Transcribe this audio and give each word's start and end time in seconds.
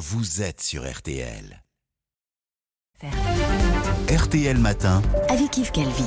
vous 0.00 0.40
êtes 0.40 0.62
sur 0.62 0.90
RTL. 0.90 1.62
RTL 4.08 4.56
Matin. 4.56 5.02
Avec 5.28 5.58
Yves 5.58 5.72
Calvi. 5.72 6.04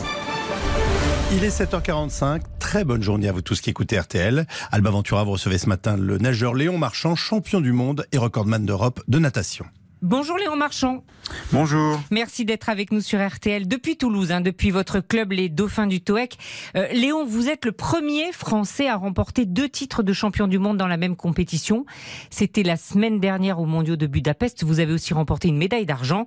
Il 1.32 1.44
est 1.44 1.62
7h45. 1.62 2.42
Très 2.58 2.86
bonne 2.86 3.04
journée 3.04 3.28
à 3.28 3.32
vous 3.32 3.44
tous 3.44 3.62
qui 3.62 3.70
écoutez 3.70 4.00
RTL. 4.00 4.48
Alba 4.72 4.90
Ventura, 4.90 5.24
vous 5.24 5.34
recevez 5.34 5.60
ce 5.60 5.70
matin 5.70 5.96
le 5.96 6.18
nageur 6.18 6.56
Léon 6.56 6.80
Marchand, 6.80 7.16
champion 7.16 7.62
du 7.62 7.72
monde 7.72 8.08
et 8.12 8.18
recordman 8.18 8.66
d'Europe 8.66 9.00
de 9.08 9.20
natation. 9.20 9.66
Bonjour 10.04 10.38
Léon 10.38 10.58
Marchand. 10.58 11.06
Bonjour. 11.54 11.98
Merci 12.12 12.44
d'être 12.44 12.68
avec 12.68 12.92
nous 12.92 13.00
sur 13.00 13.26
RTL 13.26 13.70
depuis 13.70 13.96
Toulouse, 13.96 14.34
hein, 14.34 14.42
depuis 14.42 14.70
votre 14.70 15.00
club 15.00 15.32
les 15.32 15.48
Dauphins 15.48 15.88
du 15.88 16.02
TOEC. 16.02 16.38
Euh, 16.76 16.90
Léon, 16.90 17.26
vous 17.26 17.48
êtes 17.48 17.64
le 17.64 17.72
premier 17.72 18.34
Français 18.34 18.90
à 18.90 18.98
remporter 18.98 19.46
deux 19.46 19.70
titres 19.70 20.04
de 20.04 20.12
champion 20.12 20.48
du 20.50 20.60
monde 20.60 20.76
dans 20.76 20.88
la 20.88 20.98
même 20.98 21.16
compétition. 21.16 21.86
C'était 22.30 22.64
la 22.64 22.76
semaine 22.76 23.22
dernière 23.22 23.62
aux 23.62 23.66
Mondiaux 23.66 23.96
de 23.96 24.06
Budapest. 24.06 24.66
Vous 24.66 24.82
avez 24.82 24.92
aussi 24.92 25.14
remporté 25.14 25.48
une 25.48 25.58
médaille 25.58 25.86
d'argent. 25.86 26.26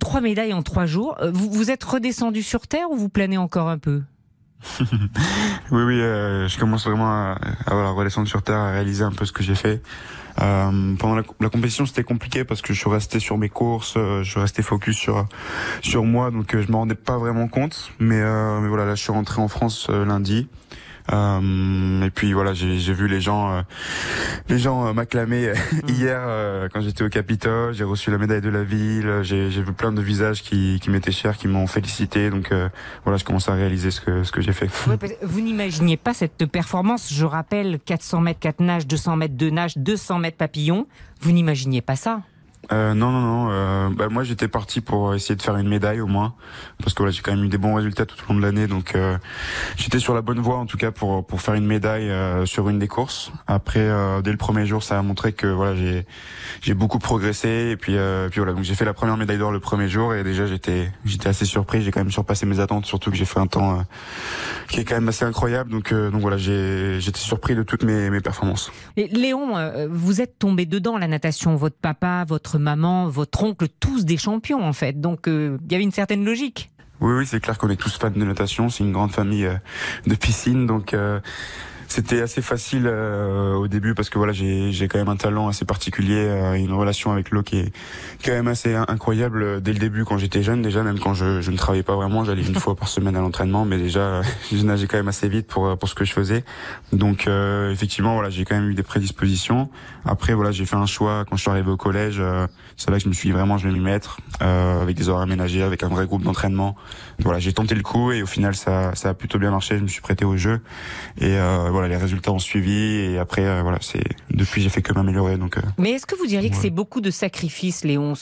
Trois 0.00 0.20
médailles 0.20 0.52
en 0.52 0.64
trois 0.64 0.86
jours. 0.86 1.14
Euh, 1.20 1.30
vous, 1.32 1.52
vous 1.52 1.70
êtes 1.70 1.84
redescendu 1.84 2.42
sur 2.42 2.66
Terre 2.66 2.90
ou 2.90 2.96
vous 2.96 3.08
planez 3.08 3.38
encore 3.38 3.68
un 3.68 3.78
peu? 3.78 4.02
oui, 5.70 5.82
oui, 5.82 6.00
euh, 6.00 6.48
je 6.48 6.58
commence 6.58 6.86
vraiment 6.86 7.10
à, 7.10 7.36
redescendre 7.66 8.28
sur 8.28 8.42
Terre, 8.42 8.58
à 8.58 8.72
réaliser 8.72 9.04
un 9.04 9.12
peu 9.12 9.24
ce 9.24 9.32
que 9.32 9.42
j'ai 9.42 9.54
fait. 9.54 9.82
Euh, 10.40 10.94
pendant 10.98 11.16
la, 11.16 11.48
compétition, 11.48 11.84
c'était 11.84 12.04
compliqué 12.04 12.44
parce 12.44 12.62
que 12.62 12.72
je 12.72 12.78
suis 12.78 12.90
resté 12.90 13.20
sur 13.20 13.36
mes 13.36 13.48
courses, 13.48 13.94
euh, 13.96 14.22
je 14.22 14.30
suis 14.30 14.40
resté 14.40 14.62
focus 14.62 14.96
sur 14.96 15.26
sur 15.82 16.04
moi, 16.04 16.30
donc 16.30 16.54
euh, 16.54 16.62
je 16.62 16.70
me 16.70 16.76
rendais 16.76 16.94
pas 16.94 17.18
vraiment 17.18 17.48
compte. 17.48 17.92
Mais, 17.98 18.20
euh, 18.20 18.60
mais 18.60 18.68
voilà, 18.68 18.86
là, 18.86 18.94
je 18.94 19.02
suis 19.02 19.12
rentré 19.12 19.40
en 19.42 19.48
France 19.48 19.88
lundi. 19.88 20.48
Euh, 21.12 22.02
et 22.02 22.10
puis 22.10 22.32
voilà, 22.32 22.54
j'ai 22.54 22.92
vu 22.92 23.08
les 23.08 23.20
gens, 23.20 23.52
euh, 23.52 23.62
les 24.48 24.58
gens 24.58 24.86
euh, 24.86 24.92
m'acclamer 24.92 25.52
hier 25.88 26.20
quand 26.72 26.80
j'étais 26.80 27.04
au 27.04 27.08
Capitole. 27.08 27.74
J'ai 27.74 27.84
reçu 27.84 28.10
la 28.10 28.18
médaille 28.18 28.40
de 28.40 28.48
la 28.48 28.64
ville. 28.64 29.20
J'ai 29.22 29.48
vu 29.48 29.72
plein 29.72 29.92
de 29.92 30.02
visages 30.02 30.42
qui, 30.42 30.78
qui 30.80 30.90
m'étaient 30.90 31.12
chers, 31.12 31.36
qui 31.36 31.48
m'ont 31.48 31.66
félicité. 31.66 32.30
Donc 32.30 32.52
voilà, 33.04 33.18
je 33.18 33.24
commence 33.24 33.48
à 33.48 33.54
réaliser 33.54 33.90
ce 33.90 34.00
que 34.00 34.24
ce 34.24 34.32
que 34.32 34.40
j'ai 34.40 34.52
fait. 34.52 34.70
vous 35.22 35.40
n'imaginiez 35.40 35.96
pas 35.96 36.14
cette 36.14 36.46
performance. 36.46 37.12
Je 37.12 37.24
rappelle 37.24 37.78
400 37.84 38.20
mètres 38.20 38.40
4 38.40 38.60
nages, 38.60 38.86
200 38.86 39.16
mètres 39.16 39.36
de 39.36 39.50
nage, 39.50 39.76
200 39.76 40.18
mètres 40.18 40.36
papillon. 40.36 40.86
Vous 41.20 41.32
n'imaginiez 41.32 41.82
pas 41.82 41.96
ça 41.96 42.22
euh, 42.72 42.94
non, 42.94 43.10
non, 43.10 43.20
non. 43.20 43.48
Euh, 43.50 43.88
bah, 43.90 44.08
moi, 44.08 44.24
j'étais 44.24 44.48
parti 44.48 44.80
pour 44.80 45.14
essayer 45.14 45.36
de 45.36 45.42
faire 45.42 45.56
une 45.56 45.68
médaille 45.68 46.00
au 46.00 46.06
moins, 46.06 46.34
parce 46.78 46.94
que 46.94 47.02
voilà, 47.02 47.12
j'ai 47.12 47.20
quand 47.20 47.34
même 47.34 47.44
eu 47.44 47.48
des 47.48 47.58
bons 47.58 47.74
résultats 47.74 48.06
tout 48.06 48.16
au 48.24 48.32
long 48.32 48.38
de 48.38 48.44
l'année, 48.44 48.66
donc 48.66 48.94
euh, 48.94 49.18
j'étais 49.76 49.98
sur 49.98 50.14
la 50.14 50.22
bonne 50.22 50.40
voie 50.40 50.56
en 50.56 50.66
tout 50.66 50.78
cas 50.78 50.90
pour 50.90 51.26
pour 51.26 51.42
faire 51.42 51.54
une 51.54 51.66
médaille 51.66 52.08
euh, 52.08 52.46
sur 52.46 52.68
une 52.68 52.78
des 52.78 52.88
courses. 52.88 53.30
Après, 53.46 53.80
euh, 53.80 54.22
dès 54.22 54.30
le 54.30 54.38
premier 54.38 54.64
jour, 54.64 54.82
ça 54.82 54.98
a 54.98 55.02
montré 55.02 55.32
que 55.32 55.46
voilà, 55.46 55.76
j'ai 55.76 56.06
j'ai 56.62 56.74
beaucoup 56.74 56.98
progressé 56.98 57.70
et 57.72 57.76
puis 57.76 57.96
puis 58.30 58.40
voilà, 58.40 58.54
donc 58.54 58.64
j'ai 58.64 58.74
fait 58.74 58.84
la 58.84 58.94
première 58.94 59.16
médaille 59.16 59.38
d'or 59.38 59.52
le 59.52 59.60
premier 59.60 59.88
jour 59.88 60.14
et 60.14 60.24
déjà 60.24 60.46
j'étais 60.46 60.90
j'étais 61.04 61.28
assez 61.28 61.44
surpris. 61.44 61.82
J'ai 61.82 61.90
quand 61.90 62.00
même 62.00 62.10
surpassé 62.10 62.46
mes 62.46 62.60
attentes, 62.60 62.86
surtout 62.86 63.10
que 63.10 63.16
j'ai 63.16 63.24
fait 63.24 63.40
un 63.40 63.46
temps 63.46 63.84
qui 64.68 64.80
est 64.80 64.84
quand 64.84 64.94
même 64.94 65.08
assez 65.08 65.24
incroyable. 65.24 65.70
Donc 65.70 65.92
donc 65.92 66.20
voilà, 66.20 66.38
j'ai 66.38 67.00
j'étais 67.00 67.20
surpris 67.20 67.54
de 67.54 67.62
toutes 67.62 67.84
mes 67.84 68.08
mes 68.08 68.20
performances. 68.20 68.72
Et 68.96 69.08
Léon, 69.08 69.88
vous 69.90 70.20
êtes 70.20 70.38
tombé 70.38 70.64
dedans 70.64 70.96
la 70.96 71.08
natation, 71.08 71.56
votre 71.56 71.76
papa, 71.76 72.24
votre 72.26 72.58
maman, 72.62 73.08
votre 73.08 73.42
oncle, 73.44 73.66
tous 73.80 74.04
des 74.04 74.16
champions 74.16 74.64
en 74.64 74.72
fait. 74.72 75.00
Donc 75.00 75.28
euh, 75.28 75.58
il 75.66 75.72
y 75.72 75.74
avait 75.74 75.84
une 75.84 75.92
certaine 75.92 76.24
logique. 76.24 76.70
Oui, 77.00 77.14
oui, 77.14 77.26
c'est 77.26 77.40
clair 77.40 77.58
qu'on 77.58 77.68
est 77.68 77.76
tous 77.76 77.98
fans 77.98 78.10
de 78.10 78.24
natation. 78.24 78.68
C'est 78.68 78.84
une 78.84 78.92
grande 78.92 79.10
famille 79.10 79.44
euh, 79.44 79.56
de 80.06 80.14
piscine, 80.14 80.66
donc 80.66 80.94
euh, 80.94 81.18
c'était 81.92 82.22
assez 82.22 82.40
facile 82.40 82.86
euh, 82.86 83.52
au 83.52 83.68
début 83.68 83.94
parce 83.94 84.08
que 84.08 84.16
voilà, 84.16 84.32
j'ai 84.32 84.72
j'ai 84.72 84.88
quand 84.88 84.98
même 84.98 85.10
un 85.10 85.16
talent 85.16 85.48
assez 85.48 85.66
particulier, 85.66 86.24
euh, 86.26 86.54
une 86.54 86.72
relation 86.72 87.12
avec 87.12 87.30
l'eau 87.30 87.42
qui 87.42 87.58
est 87.58 87.72
quand 88.24 88.32
même 88.32 88.48
assez 88.48 88.74
incroyable 88.74 89.60
dès 89.60 89.74
le 89.74 89.78
début 89.78 90.06
quand 90.06 90.16
j'étais 90.16 90.42
jeune 90.42 90.62
déjà, 90.62 90.82
même 90.82 90.98
quand 90.98 91.12
je, 91.12 91.42
je 91.42 91.50
ne 91.50 91.56
travaillais 91.58 91.82
pas 91.82 91.94
vraiment, 91.94 92.24
j'allais 92.24 92.46
une 92.46 92.54
fois 92.64 92.74
par 92.76 92.88
semaine 92.88 93.14
à 93.14 93.20
l'entraînement, 93.20 93.66
mais 93.66 93.76
déjà 93.76 94.22
je 94.52 94.62
nageais 94.62 94.86
quand 94.86 94.96
même 94.96 95.08
assez 95.08 95.28
vite 95.28 95.46
pour 95.46 95.76
pour 95.76 95.86
ce 95.86 95.94
que 95.94 96.06
je 96.06 96.14
faisais. 96.14 96.44
Donc 96.94 97.26
euh, 97.26 97.70
effectivement, 97.70 98.14
voilà, 98.14 98.30
j'ai 98.30 98.46
quand 98.46 98.54
même 98.54 98.70
eu 98.70 98.74
des 98.74 98.82
prédispositions. 98.82 99.68
Après 100.06 100.32
voilà, 100.32 100.50
j'ai 100.50 100.64
fait 100.64 100.76
un 100.76 100.86
choix 100.86 101.26
quand 101.28 101.36
je 101.36 101.42
suis 101.42 101.50
arrivé 101.50 101.70
au 101.70 101.76
collège, 101.76 102.16
euh, 102.20 102.46
c'est 102.78 102.90
là 102.90 102.96
que 102.96 103.04
je 103.04 103.08
me 103.08 103.14
suis 103.14 103.28
dit 103.28 103.34
vraiment 103.34 103.58
je 103.58 103.68
vais 103.68 103.74
m'y 103.74 103.80
mettre 103.80 104.18
avec 104.40 104.96
des 104.96 105.10
horaires 105.10 105.24
aménagés, 105.24 105.62
avec 105.62 105.82
un 105.82 105.88
vrai 105.88 106.06
groupe 106.06 106.22
d'entraînement. 106.22 106.74
Voilà, 107.18 107.38
j'ai 107.38 107.52
tenté 107.52 107.74
le 107.74 107.82
coup 107.82 108.12
et 108.12 108.22
au 108.22 108.26
final 108.26 108.54
ça 108.54 108.94
ça 108.94 109.10
a 109.10 109.14
plutôt 109.14 109.38
bien 109.38 109.50
marché, 109.50 109.76
je 109.76 109.82
me 109.82 109.88
suis 109.88 110.00
prêté 110.00 110.24
au 110.24 110.38
jeu 110.38 110.60
et 111.20 111.36
voilà 111.70 111.81
les 111.88 111.96
résultats 111.96 112.32
ont 112.32 112.38
suivi 112.38 112.72
et 112.72 113.18
après 113.18 113.44
euh, 113.44 113.62
voilà, 113.62 113.78
c'est 113.80 114.04
depuis 114.30 114.62
j'ai 114.62 114.68
fait 114.68 114.82
que 114.82 114.92
m'améliorer 114.92 115.36
donc. 115.36 115.58
Euh, 115.58 115.62
Mais 115.78 115.92
est-ce 115.92 116.06
que 116.06 116.16
vous 116.16 116.26
diriez 116.26 116.50
que 116.50 116.56
c'est 116.56 116.70
beaucoup 116.70 117.00
de 117.00 117.10
sacrifices, 117.10 117.84
Léon, 117.84 118.14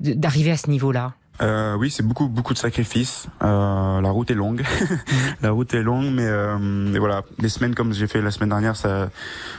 d'arriver 0.00 0.50
à 0.50 0.56
ce 0.56 0.70
niveau-là? 0.70 1.14
Euh, 1.42 1.76
oui, 1.76 1.90
c'est 1.90 2.02
beaucoup 2.02 2.28
beaucoup 2.28 2.54
de 2.54 2.58
sacrifices. 2.58 3.28
Euh, 3.42 4.00
la 4.00 4.10
route 4.10 4.30
est 4.30 4.34
longue, 4.34 4.62
la 5.42 5.50
route 5.50 5.74
est 5.74 5.82
longue, 5.82 6.06
mais, 6.12 6.24
euh, 6.24 6.56
mais 6.58 6.98
voilà, 6.98 7.22
des 7.38 7.48
semaines 7.48 7.74
comme 7.74 7.92
j'ai 7.92 8.06
fait 8.06 8.22
la 8.22 8.30
semaine 8.30 8.48
dernière, 8.48 8.76
ça 8.76 9.10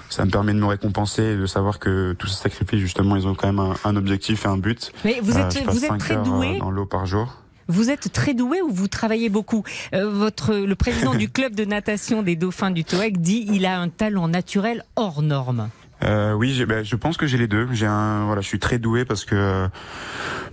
ça 0.09 0.25
me 0.25 0.31
permet 0.31 0.53
de 0.53 0.59
me 0.59 0.65
récompenser 0.65 1.23
et 1.23 1.35
de 1.37 1.45
savoir 1.45 1.79
que 1.79 2.13
tous 2.13 2.27
ces 2.27 2.41
sacrifices 2.43 2.79
justement, 2.79 3.15
ils 3.15 3.27
ont 3.27 3.35
quand 3.35 3.47
même 3.47 3.59
un, 3.59 3.75
un 3.83 3.95
objectif 3.95 4.45
et 4.45 4.47
un 4.47 4.57
but. 4.57 4.91
Mais 5.05 5.19
vous 5.21 5.37
êtes 5.37 5.63
vous 5.67 5.85
êtes 5.85 5.97
très 5.99 6.17
doué 6.17 6.57
dans 6.57 6.71
l'eau 6.71 6.85
par 6.85 7.05
jour. 7.05 7.37
Vous 7.67 7.89
êtes 7.89 8.11
très 8.13 8.33
doué 8.33 8.61
ou 8.61 8.69
vous 8.71 8.87
travaillez 8.87 9.29
beaucoup? 9.29 9.63
Euh, 9.93 10.09
Votre 10.09 10.55
le 10.55 10.75
président 10.75 11.15
du 11.15 11.29
club 11.31 11.55
de 11.55 11.65
natation 11.65 12.23
des 12.23 12.35
Dauphins 12.35 12.71
du 12.71 12.83
TOEC 12.83 13.19
dit 13.19 13.45
il 13.51 13.65
a 13.65 13.79
un 13.79 13.89
talent 13.89 14.27
naturel 14.27 14.83
hors 14.95 15.21
norme. 15.21 15.69
Euh, 16.03 16.33
oui, 16.33 16.63
ben, 16.65 16.85
je 16.85 16.95
pense 16.95 17.17
que 17.17 17.25
j'ai 17.25 17.37
les 17.37 17.47
deux. 17.47 17.67
J'ai 17.71 17.87
un, 17.87 18.25
voilà, 18.25 18.41
je 18.41 18.47
suis 18.47 18.59
très 18.59 18.77
doué 18.77 19.03
parce 19.03 19.25
que 19.25 19.67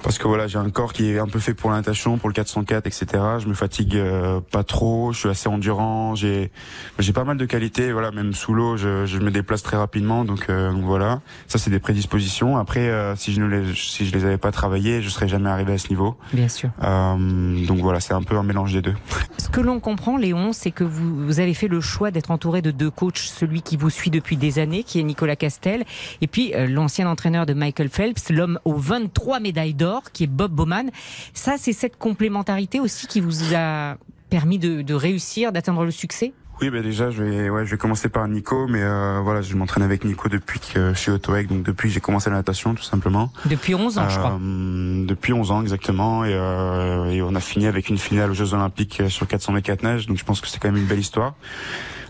parce 0.04 0.19
que 0.19 0.28
voilà, 0.28 0.47
j'ai 0.47 0.59
un 0.59 0.69
corps 0.69 0.92
qui 0.92 1.10
est 1.10 1.19
un 1.19 1.26
peu 1.26 1.38
fait 1.38 1.54
pour 1.54 1.70
la 1.70 1.76
natation, 1.76 2.19
pour 2.19 2.28
le 2.28 2.34
404, 2.34 2.87
etc. 2.87 3.06
Je 3.38 3.48
me 3.48 3.54
fatigue 3.54 3.97
euh, 3.97 4.41
pas 4.41 4.62
trop, 4.62 5.12
je 5.12 5.19
suis 5.19 5.28
assez 5.31 5.48
endurant, 5.48 6.15
j'ai 6.15 6.53
j'ai 6.98 7.12
pas 7.15 7.25
mal 7.25 7.38
de 7.38 7.47
qualités. 7.47 7.91
Voilà, 7.91 8.10
même 8.10 8.34
sous 8.34 8.53
l'eau, 8.53 8.76
je, 8.76 9.06
je 9.06 9.19
me 9.19 9.31
déplace 9.31 9.62
très 9.62 9.78
rapidement, 9.78 10.26
donc, 10.26 10.47
euh, 10.50 10.72
donc 10.72 10.84
voilà. 10.84 11.22
Ça, 11.48 11.59
c'est 11.59 11.70
des 11.70 11.81
prédispositions. 11.81 12.59
Après, 12.59 12.88
euh, 12.88 13.16
si 13.16 13.32
je 13.32 13.41
ne 13.41 13.47
les 13.47 13.75
si 13.75 14.06
je 14.06 14.14
les 14.14 14.26
avais 14.26 14.38
pas 14.38 14.53
travaillées, 14.53 15.00
je 15.00 15.09
serais 15.09 15.26
jamais 15.26 15.48
arrivé 15.48 15.72
à 15.72 15.78
ce 15.78 15.88
niveau. 15.88 16.16
Bien 16.32 16.48
sûr. 16.48 16.69
donc 16.81 17.78
voilà, 17.78 18.00
c'est 18.00 18.14
un 18.14 18.22
peu 18.22 18.37
un 18.37 18.43
mélange 18.43 18.75
des 18.75 18.82
deux. 18.82 18.94
Ce 19.38 19.48
que 19.48 19.60
l'on 19.60 19.81
comprend, 19.81 20.16
Léon, 20.16 20.53
c'est 20.53 20.70
que 20.70 20.84
vous, 20.84 21.26
vous 21.26 21.41
avez 21.41 21.54
fait 21.54 21.69
le 21.69 21.81
choix 21.81 22.10
d'être 22.10 22.31
entouré 22.31 22.62
de 22.62 22.70
deux 22.70 22.91
coachs, 22.91 23.19
celui 23.19 23.62
qui 23.62 23.76
vous 23.76 23.91
suit 23.91 24.10
depuis 24.10 24.37
des 24.37 24.59
années, 24.59 24.84
qui 24.84 25.00
est 25.00 25.03
Nicolas 25.03 25.37
Castel, 25.37 25.84
et 26.20 26.26
puis 26.26 26.54
euh, 26.54 26.66
l'ancien 26.66 27.09
entraîneur 27.09 27.47
de 27.47 27.53
Michael 27.53 27.88
Phelps, 27.88 28.31
l'homme 28.31 28.59
aux 28.64 28.76
23 28.76 29.41
médailles 29.41 29.75
d'or, 29.75 29.94
qui 30.12 30.25
est 30.25 30.28
Bob 30.28 30.53
Bowman. 30.53 30.91
Ça, 31.32 31.56
c'est 31.59 31.72
cette 31.72 31.97
complémentarité 31.97 32.81
aussi 32.81 33.06
qui 33.06 33.21
vous 33.21 33.55
a 33.55 33.97
permis 34.31 34.59
de, 34.59 34.82
de 34.82 34.94
réussir, 34.94 35.53
d'atteindre 35.53 35.84
le 35.84 35.91
succès? 35.91 36.32
Oui, 36.60 36.71
bah 36.71 36.82
déjà, 36.82 37.10
je 37.10 37.22
vais, 37.22 37.50
ouais, 37.50 37.65
je 37.66 37.71
vais 37.72 37.77
commencer 37.77 38.09
par 38.09 38.28
Nico, 38.28 38.69
mais 38.69 38.82
euh, 38.82 39.21
voilà, 39.22 39.43
je 39.43 39.55
m'entraîne 39.56 39.82
avec 39.82 40.05
Nico 40.05 40.28
depuis 40.28 40.60
que 40.60 40.93
je 40.94 40.99
suis 40.99 41.10
au 41.10 41.19
donc 41.19 41.62
depuis 41.65 41.91
j'ai 41.91 42.00
commencé 42.00 42.31
la 42.31 42.37
natation, 42.37 42.75
tout 42.75 42.82
simplement. 42.82 43.32
Depuis 43.47 43.75
11 43.75 43.99
ans, 43.99 44.09
je 44.09 44.19
crois. 44.19 44.38
Euh, 44.41 45.05
depuis 45.05 45.32
11 45.32 45.50
ans, 45.50 45.62
exactement, 45.62 46.25
et, 46.25 46.32
euh, 46.32 47.06
et, 47.11 47.22
on 47.22 47.34
a 47.34 47.41
fini 47.41 47.66
avec 47.66 47.88
une 47.88 47.99
finale 47.99 48.31
aux 48.31 48.34
Jeux 48.34 48.55
Olympiques 48.55 49.03
sur 49.09 49.26
400 49.26 49.53
mètres 49.53 49.66
4 49.66 49.82
nages, 49.82 50.06
donc 50.06 50.16
je 50.16 50.25
pense 50.25 50.41
que 50.41 50.47
c'est 50.47 50.61
quand 50.61 50.71
même 50.71 50.81
une 50.81 50.87
belle 50.87 51.00
histoire. 51.00 51.34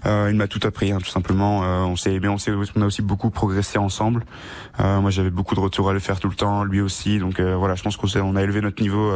Euh, 0.07 0.29
il 0.31 0.37
m'a 0.37 0.49
tout 0.49 0.61
appris, 0.65 0.93
hein, 0.93 0.99
tout 0.99 1.11
simplement. 1.11 1.65
Euh, 1.65 1.81
on 1.81 1.97
s'est, 1.97 2.19
mais 2.21 2.29
on 2.29 2.39
s'est, 2.39 2.53
on 2.77 2.83
a 2.83 2.87
aussi 2.87 3.03
beaucoup 3.03 3.31
progressé 3.31 3.79
ensemble. 3.79 4.25
Euh, 4.81 5.01
moi, 5.01 5.11
j'avais 5.11 5.31
beaucoup 5.31 5.55
de 5.55 5.61
retours 5.61 5.89
à 5.89 5.93
le 5.93 5.99
faire 5.99 6.21
tout 6.21 6.29
le 6.29 6.35
temps, 6.35 6.65
lui 6.65 6.81
aussi. 6.81 7.19
Donc 7.19 7.41
voilà, 7.41 7.75
je 7.75 7.83
pense 7.83 7.97
qu'on 7.97 8.09
on 8.21 8.37
a 8.37 8.43
élevé 8.43 8.61
notre 8.61 8.83
niveau 8.83 9.13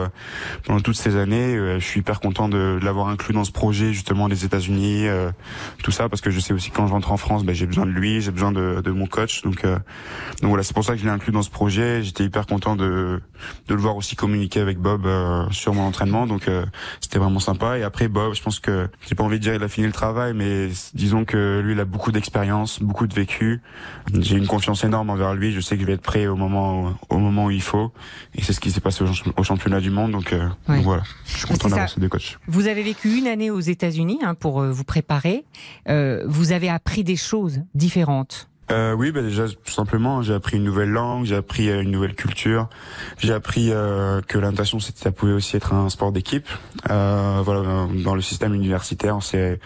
pendant 0.65 0.81
toutes 0.81 0.97
ces 0.97 1.17
années. 1.17 1.55
je 1.57 1.85
suis 1.85 2.01
hyper 2.01 2.21
content 2.21 2.49
de, 2.49 2.79
l'avoir 2.83 3.09
inclus 3.09 3.35
dans 3.35 3.45
ce 3.45 3.53
projet 3.53 3.93
justement 3.93 4.29
des 4.29 4.45
États-Unis, 4.45 5.07
tout 5.83 5.91
ça, 5.91 6.09
parce 6.09 6.21
que 6.21 6.31
je 6.31 6.41
sais 6.41 6.53
aussi 6.53 6.71
que 6.71 6.77
quand 6.77 6.87
je 6.87 6.93
rentre 6.93 7.13
en 7.13 7.17
France, 7.17 7.45
ben, 7.45 7.55
j'ai 7.55 7.67
besoin 7.67 7.87
de 7.87 7.91
lui, 7.91 8.21
j'ai 8.21 8.31
besoin 8.31 8.53
de, 8.53 8.81
de, 8.83 8.91
mon 8.91 9.07
coach. 9.07 9.43
Donc, 9.43 9.63
donc 9.65 10.49
voilà, 10.49 10.63
c'est 10.63 10.75
pour 10.75 10.85
ça 10.85 10.95
que 10.95 10.99
je 10.99 11.05
l'ai 11.05 11.11
inclus 11.11 11.33
dans 11.33 11.43
ce 11.43 11.51
projet. 11.51 12.03
J'étais 12.03 12.25
hyper 12.25 12.47
content 12.47 12.77
de, 12.77 13.21
de 13.67 13.75
le 13.75 13.81
voir 13.81 13.97
aussi 13.97 14.17
communiquer 14.17 14.61
avec 14.61 14.79
Bob 14.79 15.09
sur 15.51 15.75
mon 15.75 15.83
entraînement. 15.83 16.27
Donc 16.27 16.49
c'était 17.01 17.19
vraiment 17.19 17.41
sympa. 17.41 17.79
Et 17.79 17.83
après 17.83 18.09
Bob, 18.09 18.35
je 18.35 18.43
pense 18.43 18.61
que 18.61 18.89
j'ai 19.07 19.15
pas 19.15 19.25
envie 19.25 19.39
de 19.39 19.43
dire 19.43 19.55
il 19.55 19.63
a 19.63 19.69
fini 19.69 19.87
le 19.87 19.93
travail, 19.93 20.33
mais 20.35 20.71
disons 20.95 21.25
que 21.25 21.61
lui, 21.61 21.73
il 21.73 21.81
a 21.81 21.85
beaucoup 21.85 22.13
d'expérience, 22.13 22.81
beaucoup 22.81 23.07
de 23.07 23.15
vécu. 23.15 23.61
J'ai 24.19 24.37
une 24.37 24.47
confiance 24.47 24.85
énorme 24.85 25.11
envers 25.11 25.35
lui. 25.35 25.53
Je 25.53 25.61
sais 25.61 25.77
que 25.77 25.83
je 25.83 25.87
vais 25.87 25.95
être 25.95 26.03
prêt 26.03 26.27
au 26.27 26.37
moment 26.37 26.83
où, 26.83 26.95
au 27.11 27.19
moment 27.19 27.47
où 27.47 27.51
il 27.51 27.63
faut. 27.63 27.93
Et 28.35 28.43
c'est 28.43 28.53
ce 28.53 28.61
qui 28.61 28.71
s'est 28.71 28.81
passé 28.81 29.05
au, 29.37 29.43
championnat 29.43 29.81
du 29.81 29.91
monde. 29.91 30.13
Donc, 30.13 30.33
euh, 30.33 30.49
voilà, 30.67 31.03
je 31.27 31.39
suis 31.39 31.47
content 31.47 31.69
d'avoir 31.69 31.89
ces 31.89 32.01
deux 32.01 32.09
coachs. 32.09 32.39
Vous 32.47 32.67
avez 32.67 32.83
vécu 32.83 33.17
une 33.17 33.27
année 33.27 33.51
aux 33.51 33.61
États-Unis 33.61 34.21
hein, 34.23 34.35
pour 34.35 34.61
euh, 34.61 34.71
vous 34.71 34.85
préparer. 34.85 35.45
Euh, 35.89 36.25
vous 36.27 36.53
avez 36.53 36.69
appris 36.69 37.05
des 37.05 37.17
choses 37.17 37.63
différentes. 37.75 38.49
Euh, 38.71 38.93
oui, 38.93 39.13
bah 39.13 39.23
déjà 39.23 39.49
tout 39.49 39.73
simplement, 39.73 40.23
j'ai 40.23 40.35
appris 40.35 40.59
une 40.59 40.65
nouvelle 40.65 40.91
langue, 40.91 41.25
j'ai 41.25 41.37
appris 41.37 41.71
une 41.71 41.91
nouvelle 41.91 42.15
culture, 42.15 42.69
j'ai 43.19 43.33
appris 43.33 43.71
euh, 43.71 44.21
que 44.21 44.39
la 44.39 44.51
natation 44.51 44.79
ça 44.79 45.11
pouvait 45.11 45.33
aussi 45.33 45.57
être 45.57 45.73
un 45.73 45.89
sport 45.89 46.13
d'équipe. 46.13 46.47
Euh, 46.91 47.41
voilà, 47.43 47.87
dans 48.05 48.15
le 48.15 48.21
système 48.21 48.55
universitaire, 48.55 49.19
c'est 49.23 49.59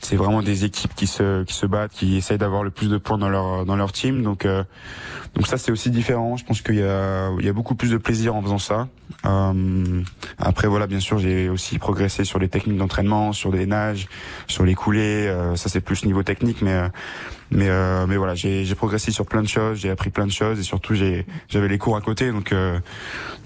c'est 0.00 0.16
vraiment 0.16 0.42
des 0.42 0.64
équipes 0.64 0.94
qui 0.94 1.06
se 1.06 1.44
qui 1.44 1.54
se 1.54 1.66
battent, 1.66 1.92
qui 1.92 2.16
essayent 2.16 2.38
d'avoir 2.38 2.62
le 2.62 2.70
plus 2.70 2.88
de 2.88 2.98
points 2.98 3.18
dans 3.18 3.28
leur 3.28 3.64
dans 3.64 3.76
leur 3.76 3.92
team. 3.92 4.22
Donc 4.22 4.44
euh, 4.44 4.64
donc 5.34 5.46
ça 5.46 5.58
c'est 5.58 5.72
aussi 5.72 5.90
différent. 5.90 6.36
Je 6.36 6.44
pense 6.44 6.60
qu'il 6.62 6.76
y 6.76 6.82
a 6.82 7.30
il 7.38 7.44
y 7.44 7.48
a 7.48 7.52
beaucoup 7.52 7.74
plus 7.74 7.90
de 7.90 7.96
plaisir 7.96 8.34
en 8.34 8.42
faisant 8.42 8.58
ça. 8.58 8.88
Euh, 9.24 10.02
après 10.38 10.68
voilà, 10.68 10.86
bien 10.86 11.00
sûr, 11.00 11.18
j'ai 11.18 11.48
aussi 11.48 11.78
progressé 11.78 12.24
sur 12.24 12.38
les 12.38 12.48
techniques 12.48 12.78
d'entraînement, 12.78 13.32
sur 13.32 13.52
les 13.52 13.66
nages, 13.66 14.08
sur 14.46 14.64
les 14.64 14.74
coulées. 14.74 15.26
Euh, 15.26 15.56
ça 15.56 15.68
c'est 15.68 15.80
plus 15.80 16.04
niveau 16.04 16.22
technique, 16.22 16.62
mais 16.62 16.90
mais 17.50 17.68
euh, 17.68 18.06
mais 18.06 18.16
voilà, 18.16 18.34
j'ai 18.34 18.64
j'ai 18.64 18.74
progressé 18.74 19.12
sur 19.12 19.26
plein 19.26 19.42
de 19.42 19.48
choses, 19.48 19.78
j'ai 19.78 19.90
appris 19.90 20.10
plein 20.10 20.26
de 20.26 20.32
choses 20.32 20.58
et 20.58 20.62
surtout 20.62 20.94
j'ai 20.94 21.26
j'avais 21.48 21.68
les 21.68 21.78
cours 21.78 21.96
à 21.96 22.00
côté, 22.00 22.32
donc, 22.32 22.52
euh, 22.52 22.74
donc 22.74 22.82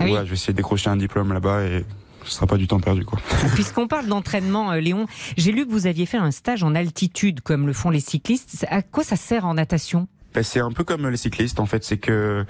oui. 0.00 0.08
voilà, 0.08 0.25
je 0.25 0.31
vais 0.31 0.37
essayer 0.37 0.52
de 0.52 0.56
décrocher 0.56 0.88
un 0.91 0.97
diplôme 0.97 1.32
là-bas 1.32 1.62
et 1.64 1.85
ce 2.25 2.32
sera 2.32 2.46
pas 2.46 2.56
du 2.56 2.67
temps 2.67 2.81
perdu 2.81 3.05
quoi. 3.05 3.19
Puisqu'on 3.55 3.87
parle 3.87 4.06
d'entraînement, 4.06 4.72
euh, 4.72 4.81
Léon, 4.81 5.06
j'ai 5.37 5.52
lu 5.52 5.67
que 5.67 5.70
vous 5.70 5.87
aviez 5.87 6.06
fait 6.06 6.17
un 6.17 6.31
stage 6.31 6.62
en 6.62 6.75
altitude, 6.75 7.40
comme 7.40 7.67
le 7.67 7.72
font 7.72 7.90
les 7.90 8.00
cyclistes. 8.00 8.67
À 8.69 8.82
quoi 8.82 9.05
ça 9.05 9.17
sert 9.17 9.44
en 9.44 9.55
natation? 9.55 10.08
Ben, 10.34 10.42
c'est 10.42 10.60
un 10.60 10.72
peu 10.72 10.84
comme 10.84 11.08
les 11.08 11.16
cyclistes 11.16 11.60
en 11.60 11.66
fait, 11.66 11.84
c'est 11.84 11.98
que 11.98 12.44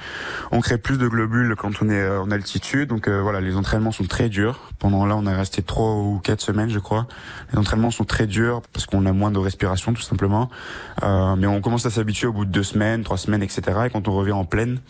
on 0.52 0.60
crée 0.60 0.78
plus 0.78 0.98
de 0.98 1.08
globules 1.08 1.54
quand 1.56 1.82
on 1.82 1.88
est 1.88 2.00
euh, 2.00 2.20
en 2.20 2.30
altitude. 2.30 2.88
Donc 2.88 3.08
euh, 3.08 3.20
voilà, 3.22 3.40
les 3.40 3.56
entraînements 3.56 3.92
sont 3.92 4.04
très 4.04 4.28
durs. 4.28 4.60
Pendant 4.78 5.06
là, 5.06 5.16
on 5.16 5.26
est 5.26 5.34
resté 5.34 5.62
trois 5.62 5.94
ou 5.94 6.20
quatre 6.22 6.40
semaines, 6.40 6.70
je 6.70 6.78
crois. 6.78 7.06
Les 7.52 7.58
entraînements 7.58 7.90
sont 7.90 8.04
très 8.04 8.26
durs 8.26 8.62
parce 8.72 8.86
qu'on 8.86 9.06
a 9.06 9.12
moins 9.12 9.30
de 9.30 9.38
respiration 9.38 9.92
tout 9.92 10.02
simplement. 10.02 10.50
Euh, 11.02 11.36
mais 11.36 11.46
on 11.46 11.60
commence 11.60 11.86
à 11.86 11.90
s'habituer 11.90 12.26
au 12.26 12.32
bout 12.32 12.44
de 12.44 12.50
deux 12.50 12.62
semaines, 12.62 13.02
trois 13.02 13.18
semaines, 13.18 13.42
etc. 13.42 13.62
Et 13.86 13.90
quand 13.90 14.08
on 14.08 14.12
revient 14.12 14.32
en 14.32 14.44
pleine, 14.44 14.80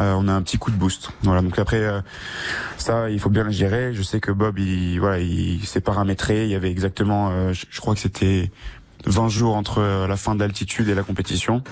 euh, 0.00 0.14
on 0.16 0.28
a 0.28 0.32
un 0.32 0.42
petit 0.42 0.58
coup 0.58 0.70
de 0.70 0.76
boost. 0.76 1.10
Voilà. 1.22 1.42
Donc 1.42 1.58
après, 1.58 1.82
euh, 1.82 2.00
ça, 2.76 3.10
il 3.10 3.18
faut 3.18 3.30
bien 3.30 3.44
le 3.44 3.50
gérer. 3.50 3.92
Je 3.94 4.02
sais 4.02 4.20
que 4.20 4.30
Bob, 4.30 4.58
il 4.58 4.98
voilà, 4.98 5.18
il 5.18 5.64
s'est 5.66 5.80
paramétré. 5.80 6.44
Il 6.44 6.50
y 6.50 6.54
avait 6.54 6.70
exactement, 6.70 7.30
euh, 7.32 7.52
je, 7.52 7.80
crois 7.80 7.94
que 7.94 8.00
c'était 8.00 8.50
20 9.06 9.28
jours 9.28 9.56
entre 9.56 10.06
la 10.08 10.16
fin 10.16 10.34
d'altitude 10.34 10.88
et 10.88 10.94
la 10.94 11.02
compétition. 11.02 11.62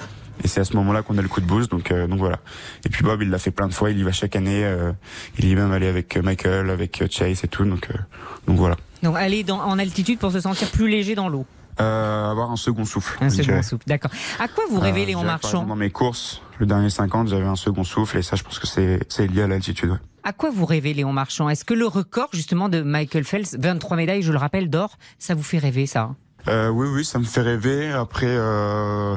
Et 0.45 0.49
c'est 0.49 0.61
à 0.61 0.65
ce 0.65 0.75
moment-là 0.77 1.03
qu'on 1.03 1.17
a 1.19 1.23
le 1.23 1.29
coup 1.29 1.41
de 1.41 1.47
boost. 1.47 1.71
Donc, 1.71 1.91
euh, 1.91 2.07
donc 2.07 2.19
voilà. 2.19 2.39
Et 2.85 2.89
puis 2.89 3.03
Bob, 3.05 3.23
il 3.23 3.31
l'a 3.31 3.39
fait 3.39 3.51
plein 3.51 3.69
de 3.69 3.75
fois. 3.75 3.91
Il 3.91 3.99
y 3.99 4.03
va 4.03 4.13
chaque 4.13 4.37
année. 4.37 4.65
euh, 4.65 4.93
il 5.39 5.47
y 5.47 5.53
est 5.53 5.55
même 5.55 5.73
allé 5.73 5.87
avec 5.87 6.17
euh, 6.17 6.23
Michael, 6.23 6.71
avec 6.71 7.03
euh, 7.03 7.07
Chase 7.11 7.43
et 7.45 7.49
tout. 7.49 7.65
Donc, 7.65 7.89
euh, 7.91 7.99
donc 8.47 8.57
voilà. 8.59 8.77
Donc 9.03 9.17
aller 9.17 9.43
dans, 9.45 9.61
en 9.61 9.79
altitude 9.79 10.19
pour 10.19 10.33
se 10.33 10.41
sentir 10.41 10.69
plus 10.71 10.89
léger 10.89 11.15
dans 11.15 11.29
l'eau. 11.29 11.47
Euh, 11.79 12.31
avoir 12.31 12.51
un 12.51 12.57
second 12.57 12.87
souffle. 12.87 13.19
Un 13.21 13.29
second 13.29 13.63
souffle, 13.63 13.83
d'accord. 13.87 14.11
À 14.39 14.49
quoi 14.49 14.65
vous 14.71 14.81
rêvez, 14.81 15.03
je 15.03 15.07
Léon 15.09 15.21
dirais 15.21 15.35
que, 15.37 15.41
par 15.43 15.51
exemple, 15.51 15.55
Marchand 15.67 15.69
Dans 15.69 15.77
mes 15.77 15.91
courses, 15.91 16.41
le 16.59 16.65
dernier 16.65 16.89
50, 16.89 17.29
j'avais 17.29 17.45
un 17.45 17.55
second 17.57 17.85
souffle. 17.85 18.17
Et 18.17 18.23
ça, 18.23 18.35
je 18.37 18.43
pense 18.43 18.59
que 18.59 18.67
c'est 18.67 19.01
c'est 19.11 19.27
lié 19.27 19.43
à 19.43 19.47
l'altitude. 19.47 19.91
ouais. 19.91 19.99
À 20.25 20.33
quoi 20.33 20.49
vous 20.51 20.65
rêvez, 20.65 20.95
Léon 20.95 21.13
Marchand? 21.13 21.51
Est-ce 21.51 21.67
que 21.67 21.75
le 21.75 21.87
record, 21.87 22.29
justement, 22.33 22.71
de 22.71 22.81
Michael 22.81 23.25
Phelps, 23.25 23.57
23 23.59 23.97
médailles, 23.99 24.23
je 24.23 24.33
le 24.33 24.39
rappelle, 24.39 24.71
d'or, 24.71 24.97
ça 25.19 25.35
vous 25.35 25.43
fait 25.43 25.59
rêver, 25.59 25.87
ça? 25.87 26.11
Euh, 26.49 26.69
oui, 26.71 26.89
oui, 26.91 27.05
ça 27.05 27.19
me 27.19 27.25
fait 27.25 27.43
rêver. 27.43 27.93
Après, 27.93 28.25
euh, 28.27 29.17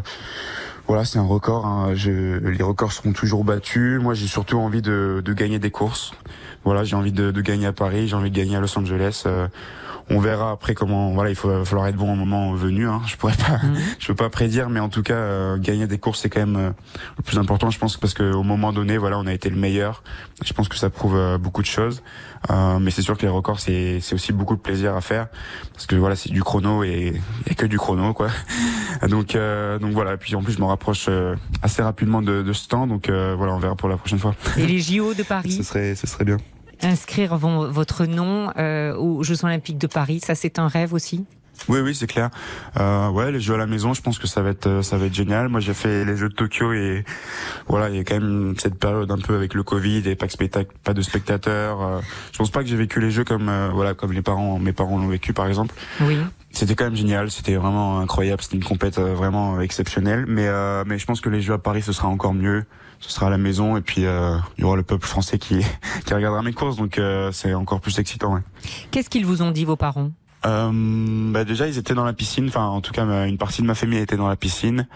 voilà, 0.89 1.05
c'est 1.05 1.19
un 1.19 1.25
record. 1.25 1.65
hein. 1.65 1.91
Je, 1.95 2.37
les 2.45 2.63
records 2.63 2.91
seront 2.91 3.13
toujours 3.13 3.43
battus. 3.45 4.01
Moi, 4.01 4.13
j'ai 4.15 4.27
surtout 4.27 4.57
envie 4.59 4.81
de, 4.81 5.21
de 5.23 5.33
gagner 5.33 5.59
des 5.59 5.71
courses. 5.71 6.11
Voilà, 6.65 6.83
j'ai 6.83 6.95
envie 6.95 7.11
de, 7.13 7.31
de 7.31 7.41
gagner 7.41 7.67
à 7.67 7.73
Paris, 7.73 8.07
j'ai 8.09 8.15
envie 8.15 8.31
de 8.31 8.35
gagner 8.35 8.55
à 8.57 8.59
Los 8.59 8.77
Angeles. 8.77 9.23
Euh, 9.25 9.47
on 10.11 10.19
verra 10.19 10.49
après 10.51 10.73
comment. 10.73 11.11
Voilà, 11.11 11.29
il 11.29 11.35
faut 11.35 11.47
va 11.47 11.63
falloir 11.63 11.85
être 11.87 11.95
bon 11.95 12.11
au 12.13 12.15
moment 12.15 12.51
venu. 12.53 12.87
Hein. 12.87 12.99
Je 13.05 13.15
pourrais 13.15 13.35
pas, 13.37 13.59
Mhm. 13.63 13.77
je 13.99 14.07
peux 14.07 14.15
pas 14.15 14.29
prédire, 14.29 14.69
mais 14.69 14.79
en 14.79 14.89
tout 14.89 15.03
cas, 15.03 15.13
euh, 15.13 15.57
gagner 15.59 15.85
des 15.85 15.99
courses 15.99 16.21
c'est 16.21 16.29
quand 16.29 16.39
même 16.39 16.55
euh, 16.55 16.69
le 17.17 17.23
plus 17.23 17.37
important, 17.37 17.69
je 17.69 17.77
pense, 17.77 17.95
parce 17.97 18.15
qu'au 18.15 18.41
moment 18.43 18.73
donné, 18.73 18.97
voilà, 18.97 19.19
on 19.19 19.27
a 19.27 19.33
été 19.33 19.49
le 19.51 19.55
meilleur. 19.55 20.01
Je 20.43 20.51
pense 20.53 20.67
que 20.67 20.75
ça 20.77 20.89
prouve 20.89 21.15
euh, 21.15 21.37
beaucoup 21.37 21.61
de 21.61 21.67
choses. 21.67 22.01
Euh, 22.49 22.79
mais 22.79 22.89
c'est 22.89 23.03
sûr 23.03 23.15
que 23.17 23.21
les 23.21 23.27
records, 23.31 23.59
c'est 23.59 24.01
aussi 24.13 24.33
beaucoup 24.33 24.55
de 24.55 24.61
plaisir 24.61 24.95
à 24.95 25.01
faire, 25.01 25.27
parce 25.73 25.85
que 25.85 25.95
voilà, 25.95 26.15
c'est 26.15 26.31
du 26.31 26.41
chrono 26.41 26.83
et 26.83 27.13
a 27.49 27.53
que 27.53 27.65
du 27.67 27.77
chrono, 27.77 28.13
quoi. 28.13 28.29
Donc 29.07 29.35
euh, 29.35 29.79
donc 29.79 29.93
voilà. 29.93 30.13
Et 30.13 30.17
puis 30.17 30.35
en 30.35 30.41
plus, 30.43 30.53
je 30.53 30.59
me 30.59 30.65
rapproche 30.65 31.05
euh, 31.09 31.35
assez 31.61 31.81
rapidement 31.81 32.21
de, 32.21 32.41
de 32.41 32.53
ce 32.53 32.67
temps, 32.67 32.87
donc 32.87 33.09
euh, 33.09 33.35
voilà, 33.37 33.53
on 33.53 33.59
verra 33.59 33.75
pour 33.75 33.89
la 33.89 33.97
prochaine 33.97 34.19
fois. 34.19 34.35
Et 34.57 34.65
les 34.65 34.79
JO 34.79 35.13
de 35.13 35.23
Ce 35.23 35.27
Paris 35.27 35.63
serait 35.63 35.95
ce 35.95 36.07
serait 36.07 36.25
bien. 36.25 36.37
Inscrire 36.81 37.37
votre 37.37 38.05
nom 38.05 38.51
euh, 38.57 38.95
aux 38.95 39.23
Jeux 39.23 39.43
Olympiques 39.43 39.77
de 39.77 39.87
Paris, 39.87 40.21
ça 40.23 40.35
c'est 40.35 40.59
un 40.59 40.67
rêve 40.67 40.93
aussi? 40.93 41.25
Oui, 41.67 41.79
oui, 41.81 41.93
c'est 41.93 42.07
clair. 42.07 42.29
Euh, 42.79 43.09
ouais, 43.09 43.31
les 43.31 43.39
jeux 43.39 43.55
à 43.55 43.57
la 43.57 43.65
maison, 43.65 43.93
je 43.93 44.01
pense 44.01 44.17
que 44.17 44.27
ça 44.27 44.41
va 44.41 44.51
être, 44.51 44.67
euh, 44.67 44.81
ça 44.81 44.97
va 44.97 45.07
être 45.07 45.13
génial. 45.13 45.49
Moi, 45.49 45.59
j'ai 45.59 45.73
fait 45.73 46.05
les 46.05 46.15
jeux 46.15 46.29
de 46.29 46.33
Tokyo 46.33 46.71
et 46.71 47.03
voilà, 47.67 47.89
il 47.89 47.97
y 47.97 47.99
a 47.99 48.03
quand 48.03 48.19
même 48.19 48.55
cette 48.57 48.79
période 48.79 49.11
un 49.11 49.17
peu 49.17 49.35
avec 49.35 49.53
le 49.53 49.63
Covid 49.63 50.07
et 50.09 50.15
pas 50.15 50.27
de 50.27 50.31
spectacle, 50.31 50.71
pas 50.83 50.93
de 50.93 51.01
spectateurs. 51.01 51.81
Euh, 51.81 51.99
je 52.31 52.37
pense 52.37 52.49
pas 52.49 52.61
que 52.63 52.69
j'ai 52.69 52.77
vécu 52.77 53.01
les 53.01 53.11
jeux 53.11 53.23
comme, 53.25 53.49
euh, 53.49 53.69
voilà, 53.73 53.93
comme 53.93 54.13
les 54.13 54.21
parents, 54.21 54.57
mes 54.57 54.73
parents 54.73 54.97
l'ont 54.97 55.07
vécu, 55.07 55.33
par 55.33 55.47
exemple. 55.47 55.75
Oui. 56.01 56.17
C'était 56.51 56.75
quand 56.75 56.85
même 56.85 56.95
génial, 56.95 57.29
c'était 57.29 57.55
vraiment 57.55 57.99
incroyable, 57.99 58.41
c'était 58.41 58.57
une 58.57 58.63
compète 58.63 58.97
euh, 58.97 59.13
vraiment 59.13 59.61
exceptionnelle. 59.61 60.25
Mais, 60.27 60.47
euh, 60.47 60.83
mais 60.85 60.97
je 60.97 61.05
pense 61.05 61.21
que 61.21 61.29
les 61.29 61.41
jeux 61.41 61.53
à 61.53 61.59
Paris, 61.59 61.81
ce 61.81 61.93
sera 61.93 62.07
encore 62.07 62.33
mieux. 62.33 62.65
Ce 62.99 63.11
sera 63.11 63.27
à 63.27 63.29
la 63.29 63.37
maison 63.37 63.77
et 63.77 63.81
puis 63.81 64.05
euh, 64.05 64.35
il 64.57 64.61
y 64.61 64.63
aura 64.65 64.75
le 64.75 64.83
peuple 64.83 65.07
français 65.07 65.37
qui, 65.39 65.61
qui 66.05 66.13
regardera 66.13 66.41
mes 66.41 66.53
courses, 66.53 66.75
donc 66.75 66.97
euh, 66.97 67.31
c'est 67.31 67.53
encore 67.53 67.79
plus 67.79 67.97
excitant. 67.97 68.33
Ouais. 68.33 68.41
Qu'est-ce 68.91 69.09
qu'ils 69.09 69.25
vous 69.25 69.41
ont 69.41 69.51
dit, 69.51 69.63
vos 69.63 69.77
parents? 69.77 70.11
Euh, 70.45 71.31
bah 71.31 71.43
déjà 71.43 71.67
ils 71.67 71.77
étaient 71.77 71.93
dans 71.93 72.05
la 72.05 72.13
piscine, 72.13 72.47
enfin 72.47 72.65
en 72.65 72.79
tout 72.79 72.93
cas 72.93 73.03
une 73.27 73.37
partie 73.37 73.61
de 73.61 73.67
ma 73.67 73.75
famille 73.75 73.99
était 73.99 74.15
dans 74.15 74.29
la 74.29 74.37
piscine, 74.37 74.87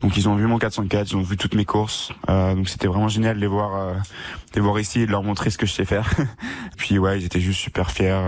donc 0.00 0.16
ils 0.16 0.26
ont 0.26 0.36
vu 0.36 0.46
mon 0.46 0.58
404, 0.58 1.10
ils 1.10 1.16
ont 1.16 1.22
vu 1.22 1.36
toutes 1.36 1.54
mes 1.54 1.66
courses, 1.66 2.12
euh, 2.30 2.54
donc 2.54 2.70
c'était 2.70 2.86
vraiment 2.86 3.08
génial 3.08 3.36
de 3.36 3.40
les 3.42 3.46
voir, 3.46 3.76
euh, 3.76 3.92
de 3.92 4.54
les 4.54 4.62
voir 4.62 4.80
ici 4.80 5.00
et 5.00 5.06
de 5.06 5.10
leur 5.10 5.22
montrer 5.22 5.50
ce 5.50 5.58
que 5.58 5.66
je 5.66 5.72
sais 5.72 5.84
faire. 5.84 6.10
Puis 6.78 6.98
ouais 6.98 7.20
ils 7.20 7.26
étaient 7.26 7.40
juste 7.40 7.60
super 7.60 7.90
fiers, 7.90 8.18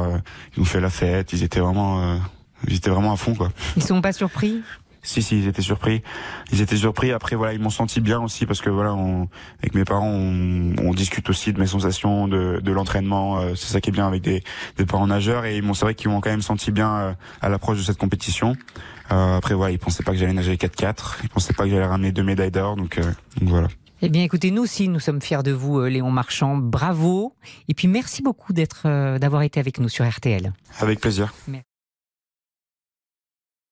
ils 0.56 0.60
ont 0.60 0.66
fait 0.66 0.80
la 0.80 0.90
fête, 0.90 1.32
ils 1.32 1.42
étaient 1.42 1.60
vraiment, 1.60 2.02
euh, 2.02 2.16
ils 2.66 2.76
étaient 2.76 2.90
vraiment 2.90 3.12
à 3.12 3.16
fond 3.16 3.34
quoi. 3.34 3.50
Ils 3.76 3.82
sont 3.82 4.00
pas 4.00 4.12
surpris 4.12 4.62
Si 5.02 5.22
si 5.22 5.38
ils 5.38 5.46
étaient 5.48 5.62
surpris, 5.62 6.02
ils 6.52 6.60
étaient 6.60 6.76
surpris. 6.76 7.12
Après 7.12 7.36
voilà 7.36 7.52
ils 7.54 7.60
m'ont 7.60 7.70
senti 7.70 8.00
bien 8.00 8.20
aussi 8.20 8.46
parce 8.46 8.60
que 8.60 8.68
voilà 8.70 8.94
on, 8.94 9.28
avec 9.60 9.74
mes 9.74 9.84
parents 9.84 10.10
on, 10.10 10.74
on 10.78 10.92
discute 10.92 11.30
aussi 11.30 11.52
de 11.52 11.60
mes 11.60 11.66
sensations, 11.68 12.26
de, 12.28 12.60
de 12.62 12.72
l'entraînement. 12.72 13.38
euh, 13.40 13.54
c'est 13.54 13.72
ça 13.72 13.80
qui 13.80 13.90
est 13.90 13.92
bien 13.92 14.06
avec 14.08 14.22
des, 14.22 14.42
des 14.76 14.84
parents 14.86 15.06
nageurs 15.06 15.44
et 15.44 15.56
ils 15.56 15.62
m'ont 15.62 15.74
c'est 15.74 15.84
vrai 15.84 15.94
qu'ils 15.94 16.10
m'ont 16.10 16.20
quand 16.20 16.30
même 16.30 16.42
senti 16.42 16.72
bien 16.72 16.90
euh, 16.96 17.12
à 17.40 17.48
l'approche 17.48 17.78
de 17.78 17.82
cette 17.84 17.98
compétition. 17.98 18.56
Euh, 19.12 19.36
après 19.38 19.54
voilà 19.54 19.70
ils 19.72 19.78
pensaient 19.78 20.02
pas 20.02 20.12
que 20.12 20.18
j'allais 20.18 20.34
nager 20.34 20.56
4-4, 20.56 21.18
ils 21.22 21.28
pensaient 21.30 21.54
pas 21.54 21.64
que 21.64 21.70
j'allais 21.70 21.86
ramener 21.86 22.12
deux 22.12 22.24
médailles 22.24 22.50
d'or 22.50 22.76
donc, 22.76 22.98
euh, 22.98 23.02
donc 23.40 23.48
voilà. 23.50 23.68
Eh 24.00 24.10
bien, 24.10 24.22
écoutez, 24.22 24.52
nous 24.52 24.62
aussi, 24.62 24.86
nous 24.86 25.00
sommes 25.00 25.20
fiers 25.20 25.42
de 25.42 25.50
vous, 25.50 25.82
Léon 25.86 26.12
Marchand. 26.12 26.56
Bravo. 26.56 27.34
Et 27.66 27.74
puis, 27.74 27.88
merci 27.88 28.22
beaucoup 28.22 28.52
d'être, 28.52 28.82
euh, 28.84 29.18
d'avoir 29.18 29.42
été 29.42 29.58
avec 29.58 29.80
nous 29.80 29.88
sur 29.88 30.08
RTL. 30.08 30.52
Avec 30.78 31.00
plaisir. 31.00 31.34
Merci. 31.48 31.64